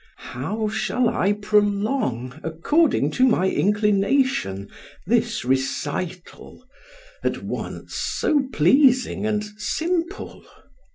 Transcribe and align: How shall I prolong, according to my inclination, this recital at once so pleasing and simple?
How 0.33 0.67
shall 0.67 1.07
I 1.09 1.33
prolong, 1.33 2.39
according 2.43 3.11
to 3.11 3.23
my 3.27 3.47
inclination, 3.51 4.67
this 5.05 5.45
recital 5.45 6.65
at 7.23 7.43
once 7.43 7.93
so 7.93 8.49
pleasing 8.51 9.27
and 9.27 9.43
simple? 9.43 10.43